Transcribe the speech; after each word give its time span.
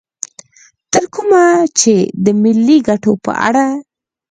تر 0.93 1.03
کومه 1.15 1.43
چې 1.79 1.93
د 2.25 2.27
ملي 2.41 2.77
ګټو 2.89 3.13
په 3.25 3.31
اړه 3.47 3.65